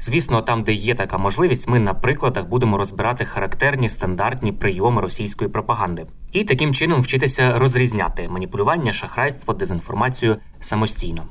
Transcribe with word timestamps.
Звісно, 0.00 0.42
там, 0.42 0.62
де 0.62 0.72
є 0.72 0.94
така 0.94 1.18
можливість, 1.18 1.68
ми 1.68 1.78
на 1.78 1.94
прикладах 1.94 2.48
будемо 2.48 2.78
розбирати 2.78 3.24
характерні 3.24 3.88
стандартні 3.88 4.52
прийоми 4.52 5.00
російської 5.02 5.50
пропаганди 5.50 6.06
і 6.32 6.44
таким 6.44 6.74
чином 6.74 7.00
вчитися 7.00 7.58
розрізняти 7.58 8.28
маніпулювання, 8.28 8.92
шахрайство, 8.92 9.54
дезінформацію 9.54 10.36
самостійно. 10.60 11.26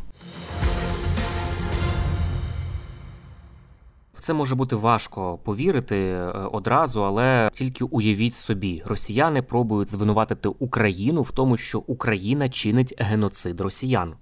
Це 4.14 4.34
може 4.34 4.56
бути 4.56 4.76
важко 4.76 5.38
повірити 5.38 5.96
е, 5.98 6.32
одразу, 6.52 7.04
але 7.04 7.50
тільки 7.54 7.84
уявіть 7.84 8.34
собі, 8.34 8.84
росіяни 8.86 9.42
пробують 9.42 9.92
звинуватити 9.92 10.50
Україну 10.50 11.22
в 11.22 11.32
тому, 11.32 11.58
що 11.58 11.80
Україна 11.80 12.50
чинить 12.50 12.94
геноцид 12.98 13.62
росіян. 13.62 14.16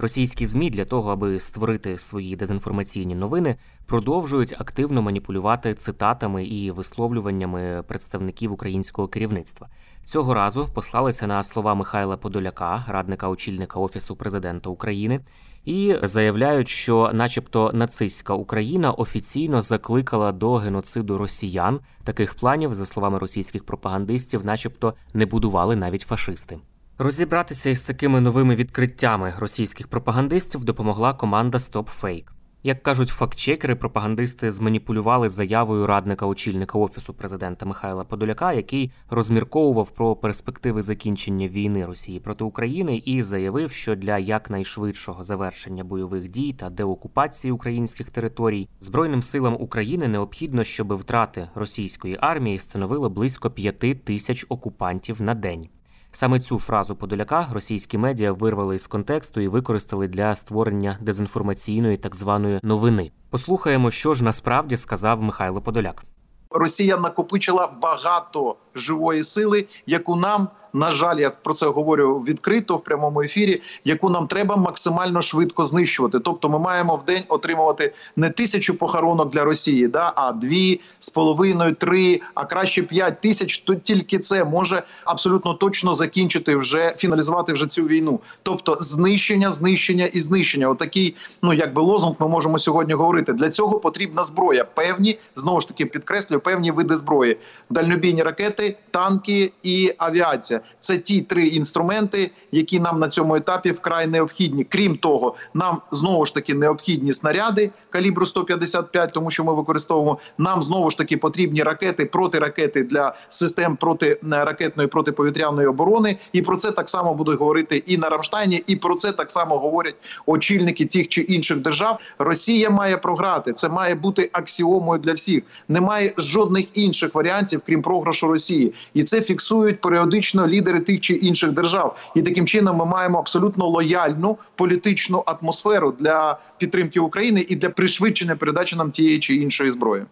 Російські 0.00 0.46
змі 0.46 0.70
для 0.70 0.84
того, 0.84 1.12
аби 1.12 1.38
створити 1.38 1.98
свої 1.98 2.36
дезінформаційні 2.36 3.14
новини, 3.14 3.56
продовжують 3.86 4.54
активно 4.58 5.02
маніпулювати 5.02 5.74
цитатами 5.74 6.44
і 6.44 6.70
висловлюваннями 6.70 7.84
представників 7.88 8.52
українського 8.52 9.08
керівництва. 9.08 9.68
Цього 10.02 10.34
разу 10.34 10.68
послалися 10.74 11.26
на 11.26 11.42
слова 11.42 11.74
Михайла 11.74 12.16
Подоляка, 12.16 12.84
радника 12.88 13.28
очільника 13.28 13.80
офісу 13.80 14.16
президента 14.16 14.70
України, 14.70 15.20
і 15.64 15.96
заявляють, 16.02 16.68
що, 16.68 17.10
начебто, 17.14 17.70
нацистська 17.74 18.34
Україна 18.34 18.92
офіційно 18.92 19.62
закликала 19.62 20.32
до 20.32 20.54
геноциду 20.54 21.18
росіян. 21.18 21.80
Таких 22.04 22.34
планів, 22.34 22.74
за 22.74 22.86
словами 22.86 23.18
російських 23.18 23.64
пропагандистів, 23.64 24.44
начебто, 24.44 24.94
не 25.14 25.26
будували 25.26 25.76
навіть 25.76 26.02
фашисти. 26.02 26.58
Розібратися 27.02 27.70
із 27.70 27.80
такими 27.80 28.20
новими 28.20 28.56
відкриттями 28.56 29.34
російських 29.38 29.88
пропагандистів 29.88 30.64
допомогла 30.64 31.14
команда 31.14 31.58
StopFake. 31.58 32.24
Як 32.62 32.82
кажуть 32.82 33.08
фактчекери, 33.08 33.74
пропагандисти 33.74 34.50
зманіпулювали 34.50 35.28
заявою 35.28 35.86
радника 35.86 36.26
очільника 36.26 36.78
офісу 36.78 37.14
президента 37.14 37.66
Михайла 37.66 38.04
Подоляка, 38.04 38.52
який 38.52 38.92
розмірковував 39.10 39.90
про 39.90 40.16
перспективи 40.16 40.82
закінчення 40.82 41.48
війни 41.48 41.86
Росії 41.86 42.20
проти 42.20 42.44
України 42.44 43.02
і 43.04 43.22
заявив, 43.22 43.70
що 43.70 43.96
для 43.96 44.18
якнайшвидшого 44.18 45.24
завершення 45.24 45.84
бойових 45.84 46.28
дій 46.28 46.52
та 46.52 46.70
деокупації 46.70 47.52
українських 47.52 48.10
територій 48.10 48.68
збройним 48.80 49.22
силам 49.22 49.56
України 49.60 50.08
необхідно, 50.08 50.64
щоб 50.64 50.94
втрати 50.94 51.48
російської 51.54 52.18
армії 52.20 52.58
становили 52.58 53.08
близько 53.08 53.50
п'яти 53.50 53.94
тисяч 53.94 54.46
окупантів 54.48 55.22
на 55.22 55.34
день. 55.34 55.68
Саме 56.12 56.40
цю 56.40 56.58
фразу 56.58 56.96
Подоляка 56.96 57.46
російські 57.52 57.98
медіа 57.98 58.32
вирвали 58.32 58.76
із 58.76 58.86
контексту 58.86 59.40
і 59.40 59.48
використали 59.48 60.08
для 60.08 60.36
створення 60.36 60.98
дезінформаційної 61.00 61.96
так 61.96 62.16
званої 62.16 62.60
новини. 62.62 63.10
Послухаємо, 63.30 63.90
що 63.90 64.14
ж 64.14 64.24
насправді 64.24 64.76
сказав 64.76 65.22
Михайло 65.22 65.60
Подоляк. 65.60 66.04
Росія 66.50 66.96
накопичила 66.96 67.66
багато 67.82 68.56
живої 68.74 69.22
сили, 69.22 69.66
яку 69.86 70.16
нам 70.16 70.48
на 70.72 70.90
жаль, 70.90 71.16
я 71.16 71.30
про 71.30 71.54
це 71.54 71.66
говорю 71.66 72.18
відкрито 72.18 72.76
в 72.76 72.84
прямому 72.84 73.22
ефірі, 73.22 73.62
яку 73.84 74.10
нам 74.10 74.26
треба 74.26 74.56
максимально 74.56 75.20
швидко 75.20 75.64
знищувати. 75.64 76.18
Тобто, 76.20 76.48
ми 76.48 76.58
маємо 76.58 76.96
в 76.96 77.04
день 77.04 77.22
отримувати 77.28 77.92
не 78.16 78.30
тисячу 78.30 78.74
похоронок 78.74 79.30
для 79.30 79.44
Росії, 79.44 79.88
да 79.88 80.12
а 80.16 80.32
дві 80.32 80.80
з 80.98 81.10
половиною, 81.10 81.74
три, 81.74 82.20
а 82.34 82.44
краще 82.44 82.82
п'ять 82.82 83.20
тисяч. 83.20 83.58
То 83.58 83.74
тільки 83.74 84.18
це 84.18 84.44
може 84.44 84.82
абсолютно 85.04 85.54
точно 85.54 85.92
закінчити 85.92 86.56
вже 86.56 86.94
фіналізувати 86.98 87.52
вже 87.52 87.66
цю 87.66 87.82
війну. 87.82 88.20
Тобто, 88.42 88.76
знищення, 88.80 89.50
знищення 89.50 90.06
і 90.06 90.20
знищення. 90.20 90.68
Отакий, 90.68 91.16
ну 91.42 91.52
якби 91.52 91.82
лозунг, 91.82 92.14
ми 92.18 92.28
можемо 92.28 92.58
сьогодні 92.58 92.94
говорити. 92.94 93.32
Для 93.32 93.48
цього 93.48 93.78
потрібна 93.78 94.22
зброя. 94.22 94.64
Певні 94.64 95.18
знову 95.36 95.60
ж 95.60 95.68
таки 95.68 95.86
підкреслюю, 95.86 96.40
певні 96.40 96.70
види 96.70 96.96
зброї: 96.96 97.36
дальнобійні 97.70 98.22
ракети, 98.22 98.59
танки 98.90 99.52
і 99.62 99.94
авіація. 99.98 100.60
Це 100.78 100.98
ті 100.98 101.20
три 101.20 101.46
інструменти, 101.46 102.30
які 102.52 102.80
нам 102.80 102.98
на 102.98 103.08
цьому 103.08 103.36
етапі 103.36 103.70
вкрай 103.70 104.06
необхідні. 104.06 104.64
Крім 104.64 104.96
того, 104.96 105.34
нам 105.54 105.80
знову 105.92 106.26
ж 106.26 106.34
таки 106.34 106.54
необхідні 106.54 107.12
снаряди 107.12 107.70
калібру 107.90 108.26
155, 108.26 109.12
тому 109.12 109.30
що 109.30 109.44
ми 109.44 109.54
використовуємо. 109.54 110.18
Нам 110.38 110.62
знову 110.62 110.90
ж 110.90 110.98
таки 110.98 111.16
потрібні 111.16 111.62
ракети, 111.62 112.04
протиракети 112.04 112.82
для 112.82 113.14
систем 113.28 113.76
протиракетної 113.76 114.88
протиповітряної 114.88 115.68
оборони. 115.68 116.18
І 116.32 116.42
про 116.42 116.56
це 116.56 116.72
так 116.72 116.88
само 116.88 117.14
будуть 117.14 117.38
говорити 117.38 117.82
і 117.86 117.96
на 117.96 118.08
Рамштайні, 118.08 118.64
і 118.66 118.76
про 118.76 118.94
це 118.94 119.12
так 119.12 119.30
само 119.30 119.58
говорять 119.58 119.94
очільники 120.26 120.86
тих 120.86 121.08
чи 121.08 121.20
інших 121.20 121.58
держав. 121.58 122.00
Росія 122.18 122.70
має 122.70 122.96
програти. 122.96 123.52
Це 123.52 123.68
має 123.68 123.94
бути 123.94 124.30
аксіомою 124.32 125.00
для 125.00 125.12
всіх. 125.12 125.42
Немає 125.68 126.12
жодних 126.18 126.66
інших 126.78 127.14
варіантів, 127.14 127.62
крім 127.66 127.82
програшу 127.82 128.28
Росії, 128.28 128.49
і 128.94 129.02
це 129.02 129.20
фіксують 129.20 129.80
періодично 129.80 130.48
лідери 130.48 130.80
тих 130.80 131.00
чи 131.00 131.14
інших 131.14 131.52
держав. 131.52 132.12
І 132.16 132.22
таким 132.22 132.46
чином 132.46 132.76
ми 132.76 132.84
маємо 132.84 133.18
абсолютно 133.18 133.68
лояльну 133.68 134.38
політичну 134.54 135.24
атмосферу 135.26 135.94
для 135.98 136.38
підтримки 136.58 137.00
України 137.00 137.46
і 137.48 137.56
для 137.56 137.70
пришвидшення 137.70 138.36
передачі 138.36 138.76
нам 138.76 138.90
тієї 138.90 139.18
чи 139.18 139.36
іншої 139.36 139.70
зброї. 139.70 140.02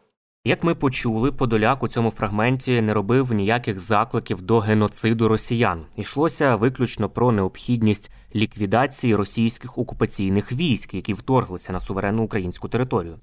Як 0.44 0.65
ми 0.65 0.75
почули, 0.75 1.32
Подоляк 1.32 1.82
у 1.82 1.88
цьому 1.88 2.10
фрагменті 2.10 2.81
не 2.81 2.94
робив 2.94 3.32
ніяких 3.32 3.78
закликів 3.78 4.43
до 4.43 4.59
геноциду 4.59 5.28
росіян. 5.28 5.84
Йшлося 5.97 6.56
виключно 6.56 7.09
про 7.09 7.32
необхідність 7.32 8.10
ліквідації 8.34 9.15
російських 9.15 9.78
окупаційних 9.78 10.53
військ, 10.53 10.94
які 10.94 11.12
вторглися 11.12 11.72
на 11.72 11.81
суверенну 11.81 12.22
українську 12.22 12.69
територію. 12.69 13.19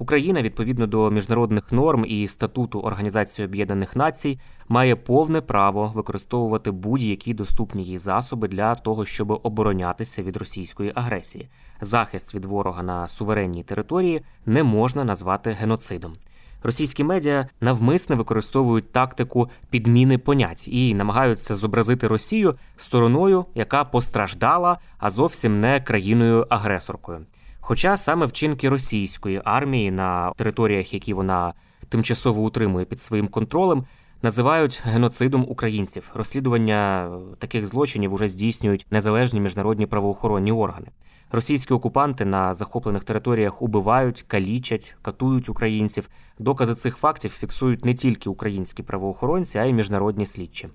Україна 0.00 0.42
відповідно 0.42 0.86
до 0.86 1.10
міжнародних 1.10 1.72
норм 1.72 2.04
і 2.08 2.26
статуту 2.26 2.80
Організації 2.80 3.48
Об'єднаних 3.48 3.96
Націй 3.96 4.38
має 4.68 4.96
повне 4.96 5.40
право 5.40 5.92
використовувати 5.94 6.70
будь-які 6.70 7.34
доступні 7.34 7.84
їй 7.84 7.98
засоби 7.98 8.48
для 8.48 8.74
того, 8.74 9.04
щоб 9.04 9.40
оборонятися 9.42 10.22
від 10.22 10.36
російської 10.36 10.92
агресії. 10.94 11.48
Захист 11.80 12.34
від 12.34 12.44
ворога 12.44 12.82
на 12.82 13.08
суверенній 13.08 13.62
території 13.62 14.22
не 14.46 14.62
можна 14.62 15.04
назвати 15.04 15.50
геноцидом. 15.50 16.16
Російські 16.62 17.04
медіа 17.04 17.48
навмисне 17.60 18.16
використовують 18.16 18.92
тактику 18.92 19.48
підміни 19.70 20.18
понять 20.18 20.68
і 20.68 20.94
намагаються 20.94 21.56
зобразити 21.56 22.06
Росію 22.06 22.54
стороною, 22.76 23.44
яка 23.54 23.84
постраждала, 23.84 24.78
а 24.98 25.10
зовсім 25.10 25.60
не 25.60 25.80
країною 25.80 26.46
агресоркою. 26.50 27.26
Хоча 27.60 27.96
саме 27.96 28.26
вчинки 28.26 28.68
російської 28.68 29.40
армії 29.44 29.90
на 29.90 30.32
територіях, 30.32 30.94
які 30.94 31.14
вона 31.14 31.54
тимчасово 31.88 32.42
утримує 32.42 32.84
під 32.84 33.00
своїм 33.00 33.28
контролем, 33.28 33.84
називають 34.22 34.82
геноцидом 34.84 35.44
українців. 35.48 36.10
Розслідування 36.14 37.10
таких 37.38 37.66
злочинів 37.66 38.12
уже 38.12 38.28
здійснюють 38.28 38.86
незалежні 38.90 39.40
міжнародні 39.40 39.86
правоохоронні 39.86 40.52
органи. 40.52 40.86
Російські 41.32 41.74
окупанти 41.74 42.24
на 42.24 42.54
захоплених 42.54 43.04
територіях 43.04 43.62
убивають, 43.62 44.22
калічать, 44.22 44.96
катують 45.02 45.48
українців. 45.48 46.08
Докази 46.38 46.74
цих 46.74 46.96
фактів 46.96 47.30
фіксують 47.30 47.84
не 47.84 47.94
тільки 47.94 48.28
українські 48.28 48.82
правоохоронці, 48.82 49.58
а 49.58 49.64
й 49.64 49.72
міжнародні 49.72 50.26
слідчі. 50.26 50.68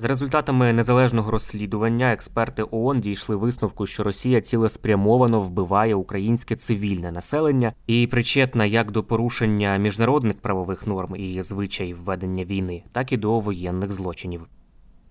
За 0.00 0.08
результатами 0.08 0.72
незалежного 0.72 1.30
розслідування 1.30 2.12
експерти 2.12 2.64
ООН 2.70 3.00
дійшли 3.00 3.36
висновку, 3.36 3.86
що 3.86 4.02
Росія 4.02 4.40
цілеспрямовано 4.40 5.40
вбиває 5.40 5.94
українське 5.94 6.56
цивільне 6.56 7.12
населення 7.12 7.72
і 7.86 8.06
причетна 8.06 8.64
як 8.64 8.90
до 8.90 9.02
порушення 9.02 9.76
міжнародних 9.76 10.40
правових 10.40 10.86
норм 10.86 11.16
і 11.16 11.42
звичаїв 11.42 12.02
ведення 12.02 12.44
війни, 12.44 12.82
так 12.92 13.12
і 13.12 13.16
до 13.16 13.38
воєнних 13.38 13.92
злочинів. 13.92 14.46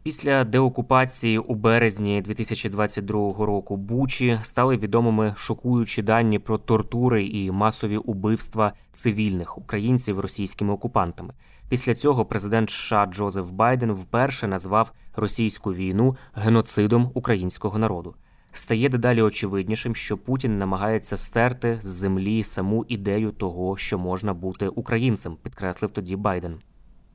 Після 0.03 0.43
деокупації 0.43 1.37
у 1.37 1.55
березні 1.55 2.21
2022 2.21 3.45
року 3.45 3.77
Бучі 3.77 4.39
стали 4.41 4.77
відомими 4.77 5.33
шокуючі 5.37 6.01
дані 6.01 6.39
про 6.39 6.57
тортури 6.57 7.25
і 7.25 7.51
масові 7.51 7.97
убивства 7.97 8.73
цивільних 8.93 9.57
українців 9.57 10.19
російськими 10.19 10.73
окупантами. 10.73 11.33
Після 11.69 11.93
цього 11.93 12.25
президент 12.25 12.69
США 12.69 13.05
Джозеф 13.05 13.49
Байден 13.49 13.91
вперше 13.91 14.47
назвав 14.47 14.91
російську 15.15 15.73
війну 15.73 16.17
геноцидом 16.33 17.11
українського 17.13 17.77
народу. 17.79 18.15
Стає 18.51 18.89
дедалі 18.89 19.21
очевиднішим, 19.21 19.95
що 19.95 20.17
Путін 20.17 20.57
намагається 20.57 21.17
стерти 21.17 21.79
з 21.81 21.87
землі 21.87 22.43
саму 22.43 22.85
ідею 22.87 23.31
того, 23.31 23.77
що 23.77 23.99
можна 23.99 24.33
бути 24.33 24.67
українцем, 24.67 25.37
підкреслив 25.43 25.91
тоді 25.91 26.15
Байден. 26.15 26.59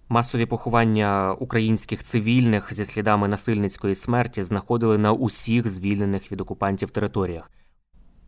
Масові 0.08 0.46
поховання 0.46 1.36
українських 1.40 2.02
цивільних 2.02 2.74
зі 2.74 2.84
слідами 2.84 3.28
насильницької 3.28 3.94
смерті 3.94 4.42
знаходили 4.42 4.98
на 4.98 5.12
усіх 5.12 5.68
звільнених 5.68 6.32
від 6.32 6.40
окупантів 6.40 6.90
територіях. 6.90 7.50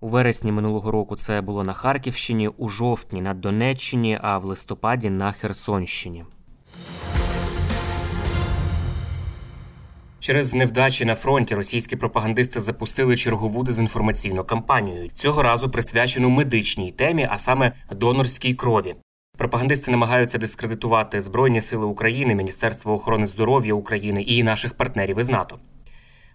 У 0.01 0.09
вересні 0.09 0.53
минулого 0.53 0.91
року 0.91 1.17
це 1.17 1.41
було 1.41 1.65
на 1.65 1.73
Харківщині, 1.73 2.49
у 2.49 2.69
жовтні 2.69 3.23
на 3.23 3.35
Донеччині, 3.35 4.19
а 4.23 4.39
в 4.39 4.45
листопаді 4.45 5.11
на 5.11 5.33
Херсонщині. 5.33 6.25
Через 10.21 10.55
невдачі 10.55 11.05
на 11.05 11.15
фронті 11.15 11.55
російські 11.55 11.97
пропагандисти 11.97 12.61
запустили 12.61 13.17
чергову 13.17 13.63
дезінформаційну 13.63 14.45
кампанію. 14.45 15.11
Цього 15.15 15.43
разу 15.43 15.71
присвячену 15.71 16.31
медичній 16.31 16.93
темі, 16.93 17.29
а 17.31 17.39
саме 17.39 17.73
донорській 17.91 18.55
крові. 18.55 18.95
Пропагандисти 19.37 19.91
намагаються 19.91 20.39
дискредитувати 20.39 21.21
Збройні 21.21 21.61
Сили 21.61 21.87
України, 21.87 22.35
Міністерство 22.35 22.95
охорони 22.95 23.27
здоров'я 23.27 23.75
України 23.75 24.23
і 24.23 24.43
наших 24.43 24.75
партнерів 24.75 25.19
із 25.19 25.29
НАТО. 25.29 25.59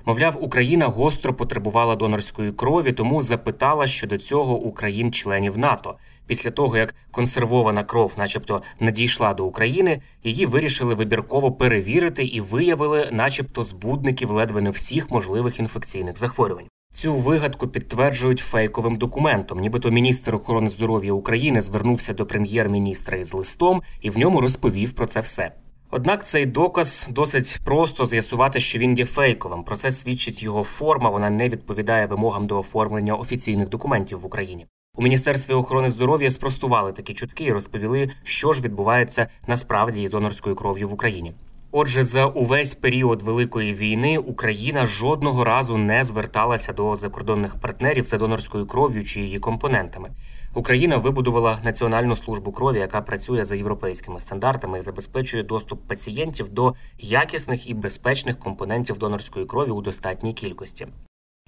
Мовляв, 0.05 0.43
Україна 0.43 0.87
гостро 0.87 1.33
потребувала 1.33 1.95
донорської 1.95 2.51
крові, 2.51 2.91
тому 2.91 3.21
запитала 3.21 3.87
щодо 3.87 4.17
цього 4.17 4.55
у 4.57 4.71
країн-членів 4.71 5.57
НАТО. 5.57 5.97
Після 6.27 6.51
того, 6.51 6.77
як 6.77 6.95
консервована 7.11 7.83
кров, 7.83 8.13
начебто, 8.17 8.61
надійшла 8.79 9.33
до 9.33 9.45
України, 9.45 10.01
її 10.23 10.45
вирішили 10.45 10.95
вибірково 10.95 11.51
перевірити 11.51 12.23
і 12.23 12.41
виявили, 12.41 13.09
начебто, 13.11 13.63
збудників 13.63 14.31
ледве 14.31 14.61
не 14.61 14.69
всіх 14.69 15.11
можливих 15.11 15.59
інфекційних 15.59 16.17
захворювань. 16.17 16.67
Цю 16.93 17.15
вигадку 17.15 17.67
підтверджують 17.67 18.39
фейковим 18.39 18.95
документом, 18.95 19.59
нібито 19.59 19.91
міністр 19.91 20.35
охорони 20.35 20.69
здоров'я 20.69 21.13
України 21.13 21.61
звернувся 21.61 22.13
до 22.13 22.25
прем'єр-міністра 22.25 23.17
із 23.17 23.33
листом 23.33 23.81
і 24.01 24.09
в 24.09 24.17
ньому 24.17 24.41
розповів 24.41 24.91
про 24.91 25.05
це 25.05 25.19
все. 25.19 25.51
Однак 25.91 26.25
цей 26.25 26.45
доказ 26.45 27.07
досить 27.09 27.59
просто 27.65 28.05
з'ясувати, 28.05 28.59
що 28.59 28.79
він 28.79 28.97
є 28.97 29.05
фейковим. 29.05 29.63
Про 29.63 29.75
це 29.75 29.91
свідчить 29.91 30.43
його 30.43 30.63
форма. 30.63 31.09
Вона 31.09 31.29
не 31.29 31.49
відповідає 31.49 32.05
вимогам 32.05 32.47
до 32.47 32.59
оформлення 32.59 33.15
офіційних 33.15 33.69
документів 33.69 34.19
в 34.19 34.25
Україні. 34.25 34.65
У 34.95 35.01
міністерстві 35.01 35.53
охорони 35.53 35.89
здоров'я 35.89 36.29
спростували 36.29 36.91
такі 36.91 37.13
чутки 37.13 37.43
і 37.43 37.51
розповіли, 37.51 38.09
що 38.23 38.53
ж 38.53 38.61
відбувається 38.61 39.27
насправді 39.47 40.03
із 40.03 40.11
донорською 40.11 40.55
кров'ю 40.55 40.89
в 40.89 40.93
Україні. 40.93 41.33
Отже, 41.73 42.03
за 42.03 42.25
увесь 42.25 42.73
період 42.73 43.21
великої 43.21 43.73
війни 43.73 44.17
Україна 44.17 44.85
жодного 44.85 45.43
разу 45.43 45.77
не 45.77 46.03
зверталася 46.03 46.73
до 46.73 46.95
закордонних 46.95 47.55
партнерів 47.55 48.05
за 48.05 48.17
донорською 48.17 48.67
кров'ю 48.67 49.05
чи 49.05 49.21
її 49.21 49.39
компонентами. 49.39 50.09
Україна 50.53 50.97
вибудувала 50.97 51.59
національну 51.63 52.15
службу 52.15 52.51
крові, 52.51 52.79
яка 52.79 53.01
працює 53.01 53.45
за 53.45 53.55
європейськими 53.55 54.19
стандартами 54.19 54.77
і 54.77 54.81
забезпечує 54.81 55.43
доступ 55.43 55.87
пацієнтів 55.87 56.49
до 56.49 56.73
якісних 56.99 57.69
і 57.69 57.73
безпечних 57.73 58.39
компонентів 58.39 58.97
донорської 58.97 59.45
крові 59.45 59.69
у 59.69 59.81
достатній 59.81 60.33
кількості. 60.33 60.87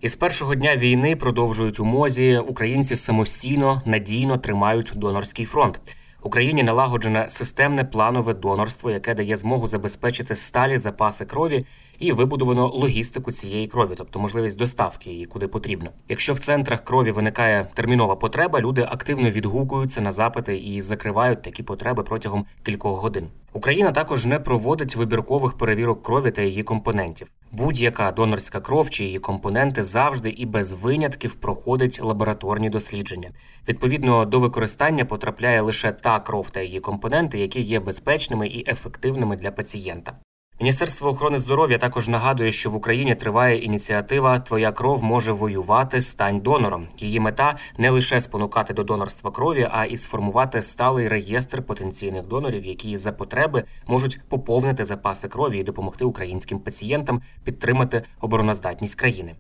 Із 0.02 0.16
першого 0.16 0.56
дня 0.56 0.78
війни 0.78 1.16
продовжують 1.16 1.80
у 1.80 1.86
мозі 1.86 2.38
українці 2.48 2.96
самостійно 2.96 3.82
надійно 3.86 4.38
тримають 4.38 4.94
донорський 4.96 5.46
фронт. 5.46 5.80
Україні 6.24 6.64
налагоджене 6.64 7.26
системне 7.30 7.84
планове 7.84 8.34
донорство, 8.34 8.92
яке 8.92 9.14
дає 9.14 9.36
змогу 9.36 9.68
забезпечити 9.68 10.36
сталі 10.36 10.78
запаси 10.78 11.26
крові 11.26 11.66
і 12.04 12.12
вибудовано 12.12 12.68
логістику 12.68 13.32
цієї 13.32 13.68
крові, 13.68 13.94
тобто 13.98 14.20
можливість 14.20 14.58
доставки 14.58 15.10
її 15.10 15.26
куди 15.26 15.48
потрібно. 15.48 15.90
Якщо 16.10 16.34
в 16.34 16.40
центрах 16.40 16.84
крові 16.84 17.12
виникає 17.12 17.68
термінова 17.74 18.16
потреба, 18.16 18.62
люди 18.62 18.88
активно 18.90 19.30
відгукуються 19.30 20.02
на 20.02 20.12
запити 20.12 20.58
і 20.58 20.82
закривають 20.82 21.42
такі 21.42 21.64
потреби 21.64 22.04
протягом 22.04 22.46
кількох 22.64 23.02
годин. 23.02 23.28
Україна 23.54 23.92
також 23.92 24.26
не 24.26 24.40
проводить 24.40 24.96
вибіркових 24.96 25.54
перевірок 25.58 26.04
крові 26.04 26.32
та 26.32 26.42
її 26.42 26.64
компонентів. 26.64 27.32
Будь-яка 27.52 28.12
донорська 28.12 28.60
кров 28.60 28.90
чи 28.90 29.04
її 29.04 29.20
компоненти 29.20 29.84
завжди 29.84 30.30
і 30.30 30.46
без 30.46 30.72
винятків 30.72 31.36
проходить 31.36 32.02
лабораторні 32.02 32.70
дослідження. 32.70 33.30
Відповідно 33.68 34.26
до 34.26 34.40
використання 34.40 35.06
потрапляє 35.06 35.62
лише 35.62 35.92
та 35.92 36.20
кров 36.20 36.50
та 36.50 36.62
її 36.62 36.80
компоненти, 36.80 37.40
які 37.40 37.62
є 37.62 37.80
безпечними 37.80 38.48
і 38.48 38.72
ефективними 38.72 39.36
для 39.36 39.52
пацієнта. 39.52 40.14
Міністерство 40.60 41.10
охорони 41.10 41.38
здоров'я 41.38 41.78
також 41.78 42.08
нагадує, 42.08 42.52
що 42.52 42.70
в 42.70 42.76
Україні 42.76 43.16
триває 43.16 43.58
ініціатива 43.58 44.40
Твоя 44.40 44.72
кров 44.72 45.04
може 45.04 45.32
воювати, 45.32 46.02
стань 46.02 46.40
донором. 46.40 46.88
Її 46.98 47.20
мета 47.20 47.58
не 47.78 47.90
лише 47.90 48.20
спонукати 48.20 48.74
до 48.74 48.84
донорства 48.84 49.32
крові, 49.32 49.70
а 49.72 49.86
і 49.86 49.98
сформувати 49.98 50.62
сталий 50.62 51.08
реєстр 51.08 51.64
потенційних 51.64 52.24
донорів, 52.24 52.66
які 52.66 52.98
за 52.98 53.12
потреби 53.12 53.64
можуть 53.88 54.20
поповнити 54.30 54.86
запаси 54.86 55.28
крові 55.28 55.60
і 55.60 55.64
допомогти 55.64 56.06
українським 56.06 56.60
пацієнтам 56.60 57.22
підтримати 57.44 58.04
обороноздатність 58.22 58.96
країни. 58.96 59.36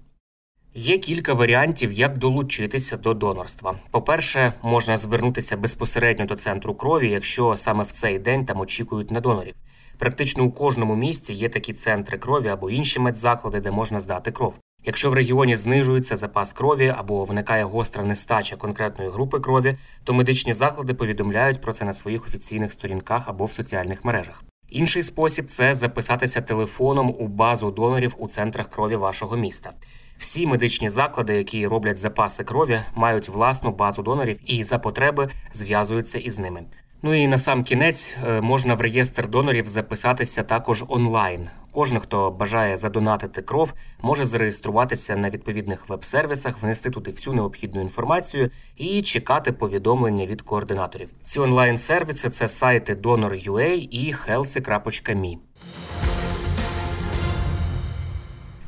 Є 0.75 0.97
кілька 0.97 1.33
варіантів, 1.33 1.91
як 1.91 2.17
долучитися 2.17 2.97
до 2.97 3.13
донорства. 3.13 3.75
По-перше, 3.91 4.53
можна 4.61 4.97
звернутися 4.97 5.57
безпосередньо 5.57 6.25
до 6.25 6.35
центру 6.35 6.75
крові, 6.75 7.09
якщо 7.09 7.55
саме 7.55 7.83
в 7.83 7.91
цей 7.91 8.19
день 8.19 8.45
там 8.45 8.59
очікують 8.59 9.11
на 9.11 9.19
донорів. 9.19 9.55
Практично 9.97 10.43
у 10.43 10.51
кожному 10.51 10.95
місці 10.95 11.33
є 11.33 11.49
такі 11.49 11.73
центри 11.73 12.17
крові 12.17 12.47
або 12.47 12.69
інші 12.69 12.99
медзаклади, 12.99 13.59
де 13.59 13.71
можна 13.71 13.99
здати 13.99 14.31
кров. 14.31 14.55
Якщо 14.85 15.09
в 15.09 15.13
регіоні 15.13 15.55
знижується 15.55 16.15
запас 16.15 16.53
крові 16.53 16.93
або 16.97 17.25
виникає 17.25 17.63
гостра 17.63 18.03
нестача 18.03 18.55
конкретної 18.55 19.09
групи 19.09 19.39
крові, 19.39 19.77
то 20.03 20.13
медичні 20.13 20.53
заклади 20.53 20.93
повідомляють 20.93 21.61
про 21.61 21.73
це 21.73 21.85
на 21.85 21.93
своїх 21.93 22.25
офіційних 22.27 22.73
сторінках 22.73 23.29
або 23.29 23.45
в 23.45 23.51
соціальних 23.51 24.05
мережах. 24.05 24.43
Інший 24.69 25.03
спосіб 25.03 25.45
це 25.45 25.73
записатися 25.73 26.41
телефоном 26.41 27.15
у 27.19 27.27
базу 27.27 27.71
донорів 27.71 28.15
у 28.17 28.27
центрах 28.27 28.69
крові 28.69 28.95
вашого 28.95 29.37
міста. 29.37 29.69
Всі 30.17 30.47
медичні 30.47 30.89
заклади, 30.89 31.35
які 31.35 31.67
роблять 31.67 31.97
запаси 31.97 32.43
крові, 32.43 32.81
мають 32.95 33.29
власну 33.29 33.71
базу 33.71 34.01
донорів 34.01 34.39
і 34.45 34.63
за 34.63 34.79
потреби 34.79 35.29
зв'язуються 35.53 36.19
із 36.19 36.39
ними. 36.39 36.63
Ну 37.05 37.13
і 37.13 37.27
на 37.27 37.37
сам 37.37 37.63
кінець 37.63 38.15
е, 38.27 38.41
можна 38.41 38.75
в 38.75 38.81
реєстр 38.81 39.29
донорів 39.29 39.67
записатися 39.67 40.43
також 40.43 40.83
онлайн. 40.87 41.47
Кожен, 41.71 41.99
хто 41.99 42.31
бажає 42.31 42.77
задонатити 42.77 43.41
кров, 43.41 43.73
може 44.01 44.25
зареєструватися 44.25 45.15
на 45.15 45.29
відповідних 45.29 45.89
веб-сервісах, 45.89 46.61
внести 46.61 46.89
туди 46.89 47.11
всю 47.11 47.33
необхідну 47.35 47.81
інформацію 47.81 48.49
і 48.77 49.01
чекати 49.01 49.51
повідомлення 49.51 50.25
від 50.25 50.41
координаторів. 50.41 51.09
Ці 51.23 51.39
онлайн-сервіси 51.39 52.29
це 52.29 52.47
сайти 52.47 52.95
Donor.ua 52.95 53.87
і 53.91 54.15
healthy.me. 54.27 55.37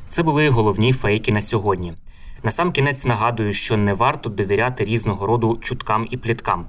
Це 0.08 0.22
були 0.22 0.48
головні 0.48 0.92
фейки 0.92 1.32
на 1.32 1.40
сьогодні. 1.40 1.94
На 2.42 2.50
сам 2.50 2.72
кінець 2.72 3.04
нагадую, 3.04 3.52
що 3.52 3.76
не 3.76 3.94
варто 3.94 4.30
довіряти 4.30 4.84
різного 4.84 5.26
роду 5.26 5.58
чуткам 5.62 6.06
і 6.10 6.16
пліткам. 6.16 6.68